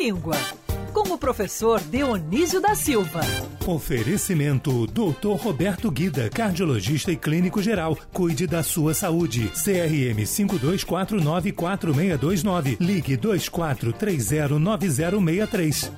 [0.00, 0.36] Língua,
[0.94, 3.20] com o professor Dionísio da Silva.
[3.66, 5.36] Oferecimento Dr.
[5.38, 7.94] Roberto Guida, cardiologista e clínico geral.
[8.10, 9.48] Cuide da sua saúde.
[9.48, 12.78] CRM 52494629.
[12.80, 15.92] Ligue 24309063.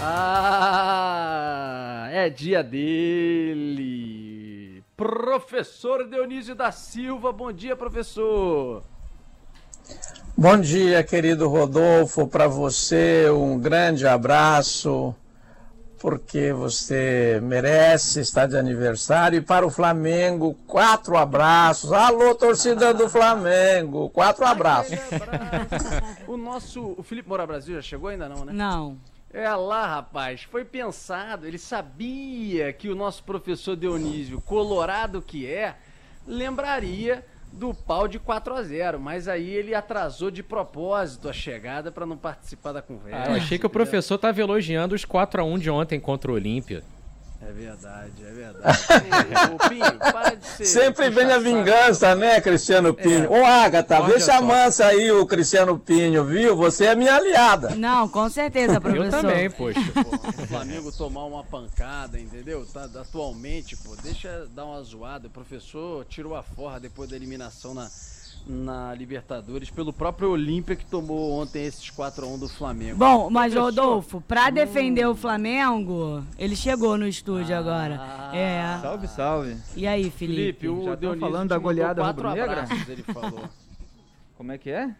[0.00, 4.02] Ah, é dia dele.
[4.96, 7.30] Professor Dionísio da Silva.
[7.30, 8.82] Bom dia, professor.
[10.36, 12.26] Bom dia, querido Rodolfo.
[12.26, 15.14] Para você, um grande abraço,
[15.98, 19.36] porque você merece estar de aniversário.
[19.38, 21.92] E para o Flamengo, quatro abraços.
[21.92, 24.98] Alô, torcida do Flamengo, quatro abraços.
[26.26, 26.94] o nosso.
[26.96, 28.52] O Felipe Moura Brasil já chegou ainda não, né?
[28.52, 28.96] Não.
[29.32, 35.76] É lá, rapaz, foi pensado, ele sabia que o nosso professor Dionísio, colorado que é,
[36.26, 41.90] lembraria do pau de 4 a 0 mas aí ele atrasou de propósito a chegada
[41.90, 43.30] para não participar da conversa.
[43.30, 46.30] Ah, eu achei que o professor estava elogiando os 4 a 1 de ontem contra
[46.30, 46.82] o Olímpia.
[47.42, 48.78] É verdade, é verdade.
[49.54, 50.66] Ô, Pinho, para de ser.
[50.66, 53.24] Sempre vem a vingança, né, Cristiano Pinho?
[53.24, 53.28] É.
[53.28, 56.54] Ô, Agatha, vê se amansa aí o Cristiano Pinho, viu?
[56.54, 57.74] Você é minha aliada.
[57.74, 59.04] Não, com certeza, professor.
[59.06, 59.80] Eu também, poxa.
[59.94, 62.66] Pô, o Flamengo tomar uma pancada, entendeu?
[62.66, 65.28] Tá, atualmente, pô, deixa dar uma zoada.
[65.28, 67.88] O professor tirou a forra depois da eliminação na
[68.46, 72.96] na Libertadores pelo próprio Olímpia que tomou ontem esses 4 a 1 do Flamengo.
[72.96, 74.52] Bom, mas Professor, Rodolfo, pra hum.
[74.52, 78.00] defender o Flamengo, ele chegou no estúdio ah, agora.
[78.34, 78.78] É.
[78.80, 79.56] Salve, salve.
[79.76, 80.60] E aí, Felipe?
[80.60, 82.64] Felipe, o Já Dionísio falando da goleada rubro-negra?
[82.88, 83.48] ele falou.
[84.36, 84.94] Como é que é?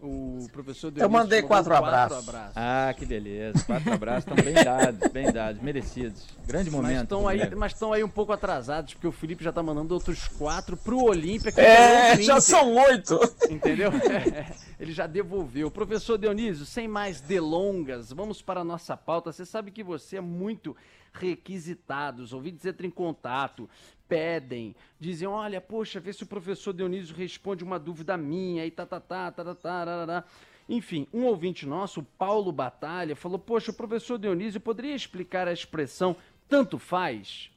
[0.00, 2.28] O professor Eu mandei quatro, quatro abraços.
[2.28, 2.52] abraços.
[2.54, 3.64] Ah, que beleza.
[3.64, 6.26] Quatro abraços estão bem dados, bem dados, merecidos.
[6.46, 6.92] Grande momento.
[6.92, 9.94] Mas estão aí, mas estão aí um pouco atrasados, porque o Felipe já tá mandando
[9.94, 11.50] outros quatro pro Olímpia.
[11.58, 13.18] É, já são oito.
[13.50, 13.90] Entendeu?
[13.90, 15.70] É, ele já devolveu.
[15.70, 19.32] Professor Dionísio, sem mais delongas, vamos para a nossa pauta.
[19.32, 20.76] Você sabe que você é muito
[21.18, 22.22] requisitado.
[22.22, 23.68] Os ouvintes entram em contato
[24.08, 28.86] pedem, dizem, olha, poxa, vê se o professor Dionísio responde uma dúvida minha, e tá,
[28.86, 30.24] tá, tá, tá, tá, tá, tá,
[30.68, 36.16] Enfim, um ouvinte nosso, Paulo Batalha, falou, poxa, o professor Dionísio poderia explicar a expressão
[36.48, 37.50] tanto faz?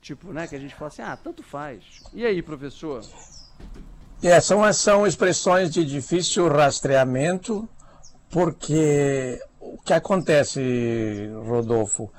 [0.00, 2.02] Tipo, né, que a gente fala assim, ah, tanto faz.
[2.12, 3.02] E aí, professor?
[4.22, 7.68] É, são, são expressões de difícil rastreamento,
[8.30, 12.12] porque o que acontece, Rodolfo,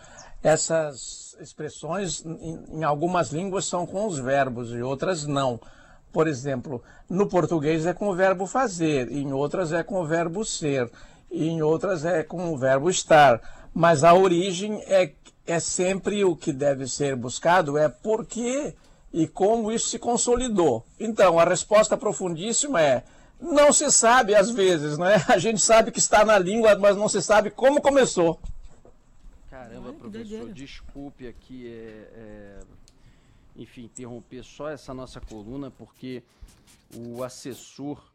[0.45, 5.59] essas expressões em, em algumas línguas são com os verbos e outras não.
[6.13, 10.45] Por exemplo, no português é com o verbo fazer, em outras é com o verbo
[10.45, 10.88] ser,
[11.31, 13.41] em outras é com o verbo estar.
[13.73, 15.13] Mas a origem é,
[15.47, 18.75] é sempre o que deve ser buscado, é por que
[19.11, 20.85] e como isso se consolidou.
[21.00, 23.03] Então, a resposta profundíssima é
[23.41, 25.16] não se sabe às vezes, não é?
[25.28, 28.39] A gente sabe que está na língua, mas não se sabe como começou.
[29.55, 32.59] Caramba, professor, desculpe aqui, é, é,
[33.55, 36.21] enfim, interromper só essa nossa coluna, porque
[36.93, 38.11] o assessor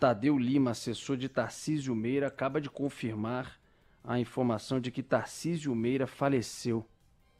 [0.00, 3.60] Tadeu Lima, assessor de Tarcísio Meira, acaba de confirmar
[4.02, 6.86] a informação de que Tarcísio Meira faleceu.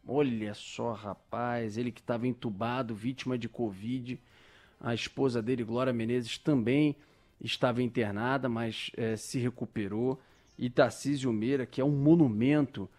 [0.07, 4.21] Olha só, rapaz, ele que estava entubado, vítima de Covid.
[4.79, 6.95] A esposa dele, Glória Menezes, também
[7.41, 10.21] estava internada, mas é, se recuperou.
[10.59, 12.91] E Tarcísio Meira, que é um monumento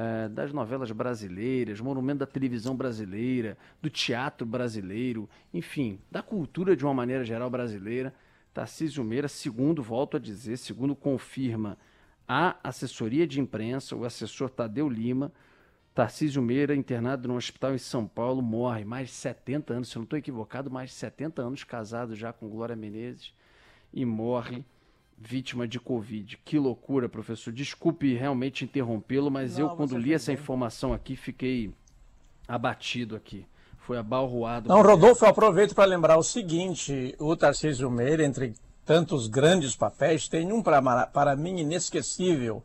[0.00, 6.84] é, das novelas brasileiras, monumento da televisão brasileira, do teatro brasileiro, enfim, da cultura de
[6.84, 8.14] uma maneira geral brasileira.
[8.54, 11.76] Tarcísio Meira, segundo, volto a dizer, segundo confirma
[12.28, 15.32] a assessoria de imprensa, o assessor Tadeu Lima,
[15.92, 20.00] Tarcísio Meira, internado no hospital em São Paulo, morre mais de 70 anos, se eu
[20.00, 23.34] não estou equivocado, mais de 70 anos casado já com Glória Menezes
[23.92, 24.64] e morre
[25.20, 26.38] vítima de Covid.
[26.44, 27.52] Que loucura, professor.
[27.52, 30.40] Desculpe realmente interrompê-lo, mas Não, eu, quando li essa bem.
[30.40, 31.72] informação aqui, fiquei
[32.46, 33.44] abatido aqui.
[33.78, 34.68] Foi abalroado.
[34.68, 40.28] Não, Rodolfo, eu aproveito para lembrar o seguinte: o Tarcísio Meira, entre tantos grandes papéis,
[40.28, 42.62] tem um para, para mim inesquecível.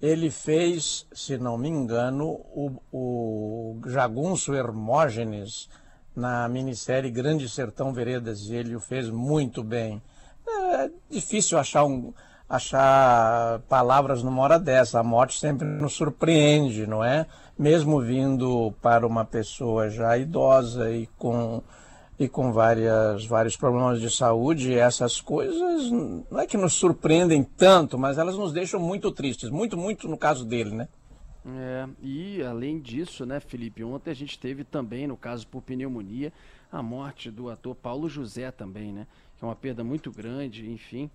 [0.00, 5.68] Ele fez, se não me engano, o, o Jagunço Hermógenes
[6.14, 10.02] na minissérie Grande Sertão Veredas, e ele o fez muito bem
[10.72, 12.12] é difícil achar, um,
[12.48, 15.00] achar palavras numa hora dessa.
[15.00, 17.26] A morte sempre nos surpreende, não é?
[17.58, 21.62] Mesmo vindo para uma pessoa já idosa e com,
[22.18, 27.98] e com várias, vários problemas de saúde, essas coisas não é que nos surpreendem tanto,
[27.98, 29.50] mas elas nos deixam muito tristes.
[29.50, 30.88] Muito, muito no caso dele, né?
[31.44, 36.32] É, e além disso, né, Felipe, ontem a gente teve também, no caso por pneumonia,
[36.70, 39.06] a morte do ator Paulo José também, né?
[39.42, 41.10] Que é uma perda muito grande, enfim.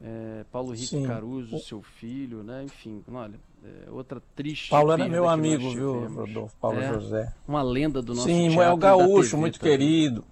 [0.00, 1.04] É, Paulo Henrique.
[1.04, 2.62] Caruso, seu filho, né?
[2.62, 3.34] Enfim, olha,
[3.64, 4.70] é, outra triste.
[4.70, 6.06] Paulo era meu amigo, viu.
[6.08, 6.56] Rodolfo?
[6.60, 7.34] Paulo É, José.
[7.48, 9.76] Uma lenda do nosso Sim, é o gaúcho, muito também.
[9.76, 10.24] querido.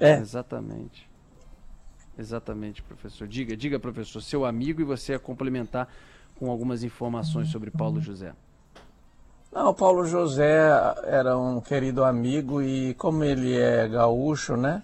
[0.00, 1.06] É, Exatamente.
[2.18, 3.28] Exatamente, professor.
[3.28, 5.88] Diga, diga, professor, seu amigo e você a complementar
[6.38, 8.32] com algumas informações sobre Paulo José.
[9.52, 10.70] Não, Paulo José
[11.04, 14.82] era um querido amigo e como ele é gaúcho, né?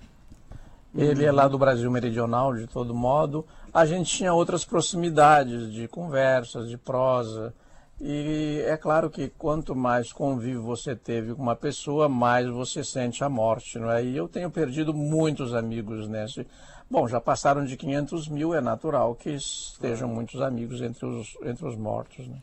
[0.95, 3.47] Ele é lá do Brasil Meridional, de todo modo.
[3.73, 7.55] A gente tinha outras proximidades de conversas, de prosa.
[8.01, 13.23] E é claro que quanto mais convívio você teve com uma pessoa, mais você sente
[13.25, 14.05] a morte, não é?
[14.05, 16.47] E eu tenho perdido muitos amigos nesse.
[16.89, 21.67] Bom, já passaram de 500 mil, é natural que estejam muitos amigos entre os, entre
[21.67, 22.39] os mortos, né?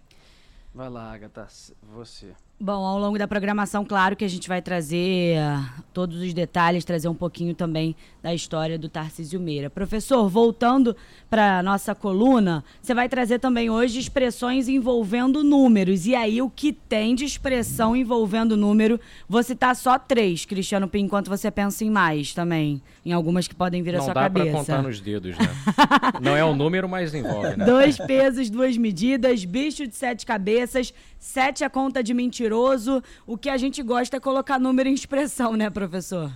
[0.74, 1.48] Vai lá, Agatha,
[1.82, 2.36] você.
[2.58, 6.86] Bom, ao longo da programação, claro que a gente vai trazer ah, todos os detalhes,
[6.86, 7.94] trazer um pouquinho também
[8.24, 9.70] da história do Tarcísio Meira.
[9.70, 10.96] Professor, voltando
[11.30, 16.08] para nossa coluna, você vai trazer também hoje expressões envolvendo números.
[16.08, 19.02] E aí, o que tem de expressão envolvendo número?
[19.28, 22.82] Vou citar só três, Cristiano enquanto você pensa em mais também.
[23.06, 24.58] Em algumas que podem vir à Não sua dá pra cabeça.
[24.58, 25.46] contar nos dedos, né?
[26.24, 27.66] Não é o número, mas envolve, né?
[27.66, 32.14] Dois pesos, duas medidas, bicho de sete cabeças, sete a conta de
[32.46, 33.04] mentiroso.
[33.26, 36.32] O que a gente gosta é colocar número em expressão, né, professor?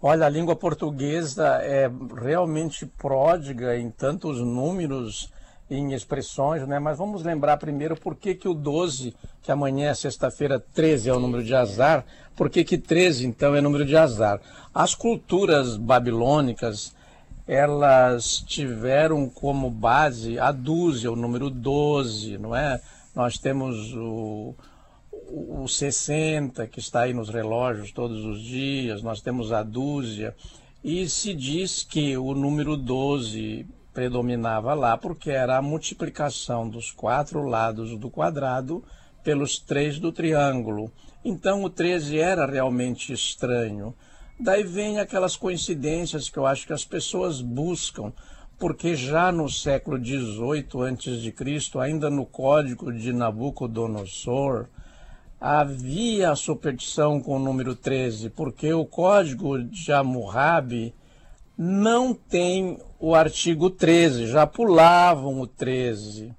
[0.00, 1.90] Olha, a língua portuguesa é
[2.20, 5.32] realmente pródiga em tantos números,
[5.68, 6.78] em expressões, né?
[6.78, 11.12] Mas vamos lembrar primeiro por que, que o 12, que amanhã é sexta-feira, 13 é
[11.12, 12.04] o número de azar,
[12.36, 14.40] por que, que 13 então é número de azar?
[14.72, 16.94] As culturas babilônicas,
[17.46, 22.80] elas tiveram como base a dúzia, o número 12, não é?
[23.16, 24.54] Nós temos o,
[25.38, 30.34] o, o 60, que está aí nos relógios todos os dias, nós temos a dúzia,
[30.82, 37.42] e se diz que o número 12 predominava lá porque era a multiplicação dos quatro
[37.42, 38.84] lados do quadrado
[39.24, 40.90] pelos três do triângulo.
[41.24, 43.94] Então o 13 era realmente estranho.
[44.38, 48.12] Daí vem aquelas coincidências que eu acho que as pessoas buscam,
[48.56, 54.68] porque já no século XVIII a.C., ainda no código de Nabucodonosor,
[55.40, 60.94] havia superstição com o número 13, porque o código de Hammurabi
[61.56, 66.34] não tem o artigo 13, já pulavam o 13.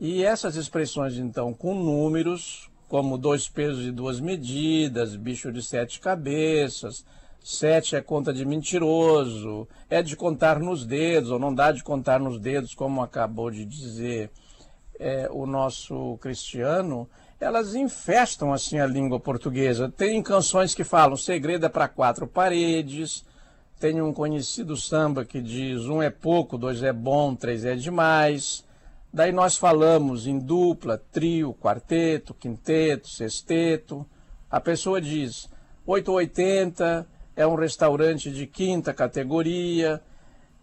[0.00, 5.98] E essas expressões, então, com números, como dois pesos e duas medidas, bicho de sete
[5.98, 7.04] cabeças,
[7.42, 12.20] sete é conta de mentiroso, é de contar nos dedos, ou não dá de contar
[12.20, 14.30] nos dedos, como acabou de dizer
[14.98, 17.08] é, o nosso cristiano,
[17.40, 19.92] elas infestam assim a língua portuguesa.
[19.94, 23.24] Tem canções que falam segredo é para quatro paredes,
[23.78, 28.64] tem um conhecido samba que diz um é pouco, dois é bom, três é demais.
[29.12, 34.06] Daí nós falamos em dupla, trio, quarteto, quinteto, sexteto.
[34.50, 35.48] A pessoa diz
[35.86, 37.06] 880
[37.36, 40.00] é um restaurante de quinta categoria.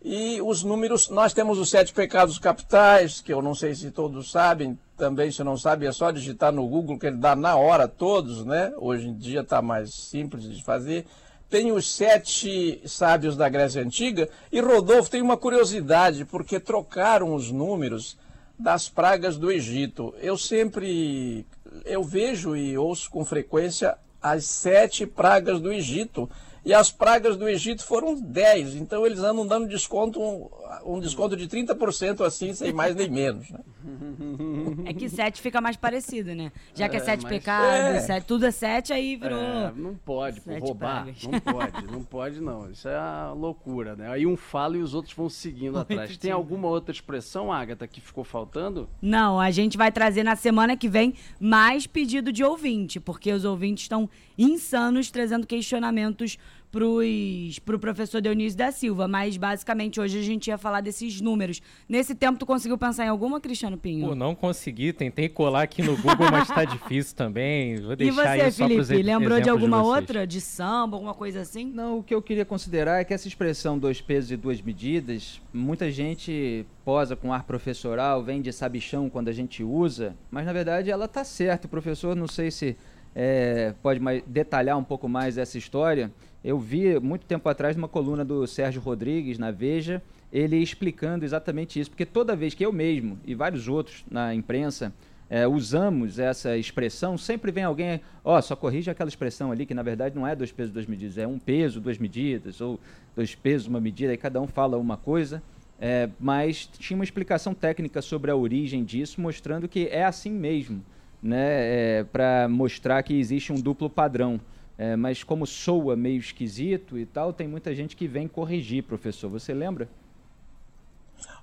[0.03, 4.31] E os números, nós temos os sete pecados capitais, que eu não sei se todos
[4.31, 7.87] sabem, também se não sabe é só digitar no Google que ele dá na hora
[7.87, 8.71] todos, né?
[8.77, 11.07] Hoje em dia está mais simples de fazer.
[11.49, 17.49] Tem os sete sábios da Grécia Antiga e Rodolfo tem uma curiosidade, porque trocaram os
[17.49, 18.15] números
[18.59, 20.13] das pragas do Egito.
[20.21, 21.47] Eu sempre
[21.83, 26.29] eu vejo e ouço com frequência as sete pragas do Egito.
[26.63, 30.47] E as pragas do Egito foram 10, então eles andam dando desconto, um,
[30.85, 33.49] um desconto de 30% assim, sem mais nem menos.
[33.49, 33.59] Né?
[34.85, 36.51] É que sete fica mais parecido, né?
[36.73, 37.99] Já que é, É, sete mas- pecados, É.
[38.01, 39.39] sete, tudo é sete, aí virou.
[39.39, 41.03] É, não pode, pô, roubar.
[41.03, 41.23] pragas.
[41.23, 42.71] Não pode, não pode não.
[42.71, 44.09] Isso é a loucura, né?
[44.09, 46.15] Aí um fala e os outros vão seguindo atrás.
[46.17, 48.87] Tem alguma outra expressão, Agatha, que ficou faltando?
[49.01, 53.45] Não, a gente vai trazer na semana que vem mais pedido de ouvinte, porque os
[53.45, 56.37] ouvintes estão insanos trazendo questionamentos
[56.71, 59.07] para o professor Dionísio da Silva.
[59.07, 61.61] Mas basicamente hoje a gente ia falar desses números.
[61.87, 64.07] Nesse tempo, tu conseguiu pensar em alguma, Cristiano Pinho?
[64.07, 67.75] Pô, não consegui, tentei colar aqui no Google, mas tá difícil também.
[67.81, 69.95] Vou e deixar você, aí só pros Felipe, e- lembrou de alguma vocês.
[70.01, 70.25] outra?
[70.27, 71.65] De samba, alguma coisa assim?
[71.65, 75.41] Não, o que eu queria considerar é que essa expressão dois pesos e duas medidas,
[75.53, 80.53] muita gente posa com ar professoral, vem de sabichão quando a gente usa, mas na
[80.53, 81.67] verdade ela tá certa.
[81.67, 82.77] O professor, não sei se
[83.15, 86.11] é, pode mais, detalhar um pouco mais essa história.
[86.43, 90.01] Eu vi muito tempo atrás uma coluna do Sérgio Rodrigues na Veja,
[90.33, 94.91] ele explicando exatamente isso, porque toda vez que eu mesmo e vários outros na imprensa
[95.29, 99.83] é, usamos essa expressão, sempre vem alguém, ó, só corrige aquela expressão ali, que na
[99.83, 102.77] verdade não é dois pesos, duas medidas, é um peso, duas medidas, ou
[103.15, 105.41] dois pesos, uma medida, e cada um fala uma coisa.
[105.79, 110.83] É, mas tinha uma explicação técnica sobre a origem disso, mostrando que é assim mesmo,
[111.23, 111.39] né?
[111.39, 114.39] É, para mostrar que existe um duplo padrão.
[114.83, 119.29] É, mas como soa meio esquisito e tal, tem muita gente que vem corrigir, professor.
[119.29, 119.87] Você lembra?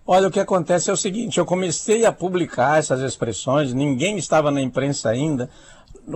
[0.05, 4.51] Olha, o que acontece é o seguinte: eu comecei a publicar essas expressões, ninguém estava
[4.51, 5.49] na imprensa ainda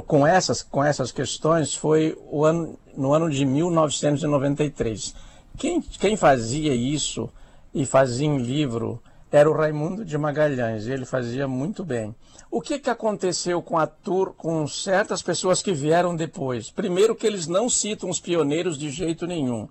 [0.04, 5.14] com essas, com essas questões, foi o ano, no ano de 1993.
[5.56, 7.30] Quem, quem fazia isso
[7.72, 9.00] e fazia em livro
[9.32, 12.14] era o Raimundo de Magalhães, ele fazia muito bem.
[12.50, 16.70] O que, que aconteceu com a tour, com certas pessoas que vieram depois?
[16.70, 19.66] Primeiro que eles não citam os pioneiros de jeito nenhum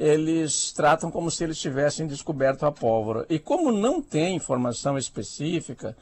[0.00, 3.26] eles tratam como se eles tivessem descoberto a pólvora.
[3.28, 5.94] E como não tem informação específica,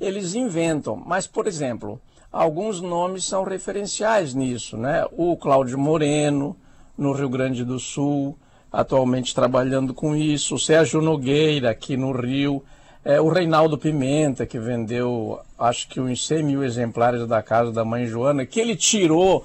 [0.00, 0.96] eles inventam.
[0.96, 2.00] Mas, por exemplo,
[2.32, 5.04] alguns nomes são referenciais nisso, né?
[5.12, 6.56] O Cláudio Moreno,
[6.96, 8.38] no Rio Grande do Sul,
[8.72, 12.64] atualmente trabalhando com isso, o Sérgio Nogueira, aqui no Rio,
[13.04, 17.84] é, o Reinaldo Pimenta, que vendeu acho que uns 100 mil exemplares da casa da
[17.84, 19.44] mãe Joana, que ele tirou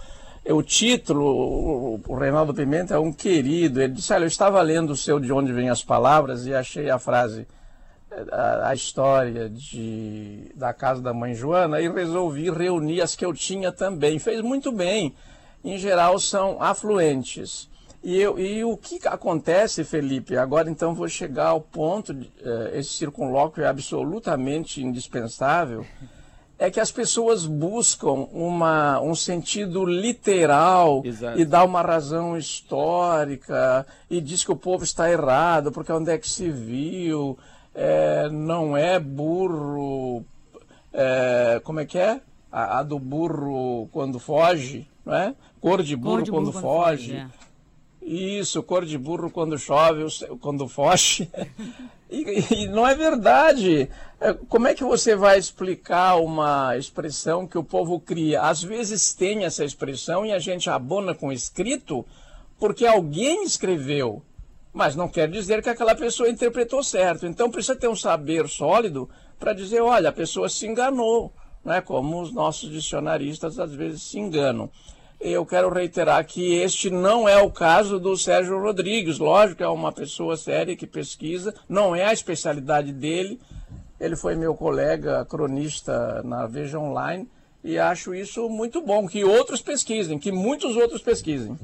[0.53, 3.81] o título, o, Reinaldo Pimenta é um querido.
[3.81, 6.89] Ele disse: Olha, eu estava lendo o seu De Onde Vêm as Palavras e achei
[6.89, 7.45] a frase,
[8.31, 13.33] a, a, história de, da casa da mãe Joana e resolvi reunir as que eu
[13.33, 14.19] tinha também.
[14.19, 15.13] Fez muito bem.
[15.63, 17.69] Em geral, são afluentes.
[18.07, 20.37] E, eu, e o que acontece, Felipe?
[20.37, 25.85] Agora, então, vou chegar ao ponto: de, uh, esse circunlóquio é absolutamente indispensável
[26.57, 31.39] é que as pessoas buscam uma, um sentido literal Exato.
[31.39, 36.17] e dá uma razão histórica e diz que o povo está errado porque onde é
[36.17, 37.37] que se viu,
[37.75, 40.25] é, não é burro,
[40.91, 42.21] é, como é que é?
[42.51, 45.35] A, a, do burro quando foge, não é?
[45.61, 47.11] Cor de burro, Cor de quando, burro foge.
[47.11, 47.43] quando foge.
[47.43, 47.46] É.
[48.07, 50.05] Isso, cor de burro quando chove,
[50.39, 51.29] quando foge.
[52.09, 52.23] E,
[52.63, 53.89] e, não é verdade.
[54.21, 58.43] É, como é que você vai explicar uma expressão que o povo cria?
[58.43, 62.05] Às vezes tem essa expressão e a gente abona com escrito
[62.57, 64.21] porque alguém escreveu,
[64.71, 67.27] mas não quer dizer que aquela pessoa interpretou certo.
[67.27, 71.81] Então precisa ter um saber sólido para dizer, olha, a pessoa se enganou, né?
[71.81, 74.71] como os nossos dicionaristas às vezes se enganam
[75.19, 79.17] eu quero reiterar que este não é o caso do Sérgio Rodrigues.
[79.17, 83.39] Lógico, é uma pessoa séria que pesquisa, não é a especialidade dele.
[83.99, 87.27] Ele foi meu colega cronista na Veja Online
[87.63, 91.57] e acho isso muito bom, que outros pesquisem, que muitos outros pesquisem.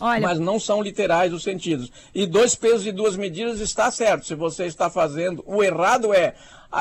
[0.00, 0.20] Olha...
[0.20, 1.92] Mas não são literais os sentidos.
[2.14, 4.26] E dois pesos e duas medidas está certo.
[4.26, 6.34] Se você está fazendo, o errado é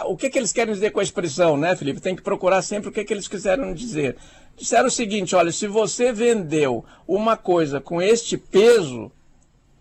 [0.06, 2.00] o que, que eles querem dizer com a expressão, né, Felipe?
[2.00, 4.16] Tem que procurar sempre o que, que eles quiseram dizer.
[4.60, 9.10] Disseram o seguinte: olha, se você vendeu uma coisa com este peso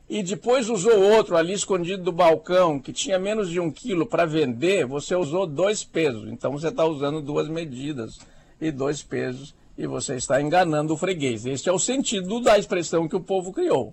[0.09, 4.25] e depois usou outro ali escondido do balcão que tinha menos de um quilo para
[4.25, 6.31] vender, você usou dois pesos.
[6.31, 8.21] Então você está usando duas medidas
[8.61, 11.45] e dois pesos e você está enganando o freguês.
[11.45, 13.93] Este é o sentido da expressão que o povo criou.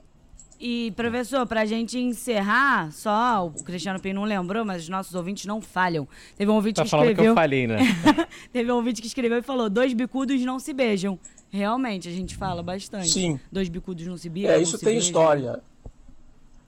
[0.60, 5.14] E, professor, para a gente encerrar, só, o Cristiano Pim não lembrou, mas os nossos
[5.14, 6.08] ouvintes não falham.
[6.38, 7.16] Teve um ouvinte tá que escreveu...
[7.16, 7.78] que eu falei, né?
[8.54, 11.20] Teve um ouvinte que escreveu e falou, dois bicudos não se beijam.
[11.50, 13.10] Realmente, a gente fala bastante.
[13.10, 13.40] Sim.
[13.52, 14.52] Dois bicudos não se beijam.
[14.52, 15.06] É, isso tem beijam.
[15.06, 15.62] história.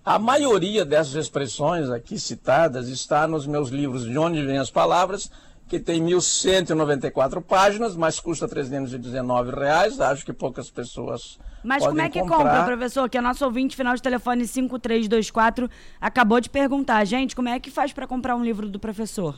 [0.03, 5.29] A maioria dessas expressões aqui citadas está nos meus livros De Onde Vêm as Palavras,
[5.67, 9.99] que tem 1.194 páginas, mas custa 319 reais.
[9.99, 12.37] Acho que poucas pessoas mas como é que comprar.
[12.37, 13.09] compra, professor?
[13.09, 15.69] Que é nosso ouvinte, final de telefone 5324,
[15.99, 17.03] acabou de perguntar.
[17.05, 19.35] Gente, como é que faz para comprar um livro do professor?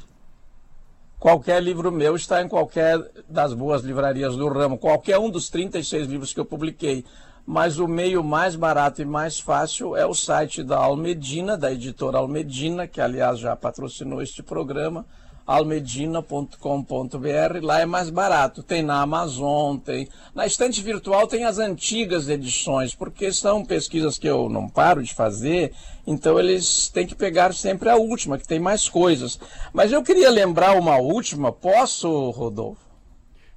[1.20, 6.08] Qualquer livro meu está em qualquer das boas livrarias do ramo, qualquer um dos 36
[6.08, 7.04] livros que eu publiquei.
[7.46, 12.20] Mas o meio mais barato e mais fácil é o site da Almedina, da editora
[12.20, 15.04] Almedina, que aliás já patrocinou este programa
[15.50, 18.62] almedina.com.br, lá é mais barato.
[18.62, 20.08] Tem na Amazon, tem.
[20.36, 25.12] Na estante virtual tem as antigas edições, porque são pesquisas que eu não paro de
[25.12, 25.74] fazer,
[26.06, 29.40] então eles têm que pegar sempre a última, que tem mais coisas.
[29.74, 32.88] Mas eu queria lembrar uma última, posso, Rodolfo?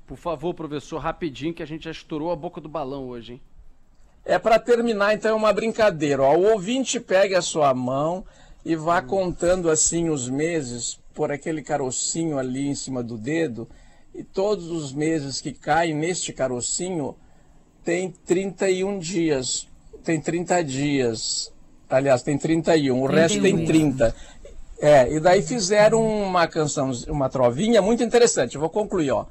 [0.06, 3.42] Por favor, professor, rapidinho, que a gente já estourou a boca do balão hoje, hein?
[4.24, 6.22] É para terminar, então, é uma brincadeira.
[6.22, 8.24] Ó, o ouvinte pegue a sua mão
[8.64, 9.06] e vá hum.
[9.06, 13.68] contando assim os meses por aquele carocinho ali em cima do dedo,
[14.14, 17.16] e todos os meses que caem neste carocinho
[17.84, 19.68] tem 31 dias,
[20.04, 21.52] tem 30 dias,
[21.88, 24.14] aliás, tem 31, o 31 resto tem 30.
[24.80, 29.26] É, e daí fizeram uma canção, uma trovinha muito interessante, eu vou concluir, ó.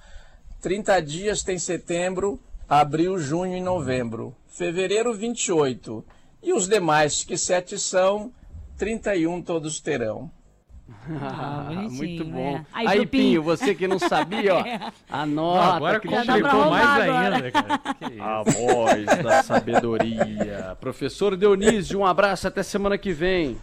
[0.62, 4.36] 30 dias tem setembro, abril, junho e novembro.
[4.48, 6.06] Fevereiro, 28.
[6.44, 8.32] E os demais, que sete são,
[8.78, 10.32] 31 todos terão.
[11.22, 12.58] Ah, bonitinho, Muito bom.
[12.58, 12.66] é.
[12.74, 13.42] Aí, Aí, Pinho.
[13.44, 14.64] Você que não sabia, ó,
[15.10, 15.76] anota.
[15.76, 17.36] Agora que dá pra complicou mais agora.
[17.36, 17.78] ainda, cara.
[17.78, 18.24] Que isso.
[18.24, 20.78] A voz da sabedoria.
[20.80, 23.58] Professor Dionísio, um abraço até semana que vem.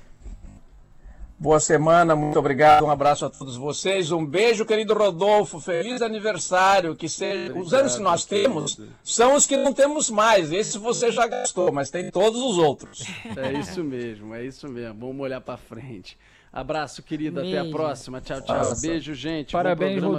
[1.40, 2.85] Boa semana, muito obrigado.
[2.85, 4.11] Um abraço a todos vocês.
[4.11, 5.61] Um beijo, querido Rodolfo.
[5.61, 6.97] Feliz aniversário.
[6.97, 7.56] Que seja...
[7.56, 10.50] Os anos que nós temos são os que não temos mais.
[10.50, 13.04] Esse você já gastou, mas tem todos os outros.
[13.37, 14.99] É isso mesmo, é isso mesmo.
[14.99, 16.18] Vamos olhar pra frente.
[16.60, 17.40] Abraço, querida.
[17.40, 18.20] Até a próxima.
[18.20, 18.56] Tchau, tchau.
[18.56, 18.82] Abraço.
[18.82, 19.52] Beijo, gente.
[19.52, 19.94] Parabéns.
[20.02, 20.16] Rodolfo.